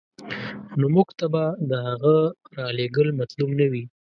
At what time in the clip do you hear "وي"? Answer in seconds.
3.71-3.83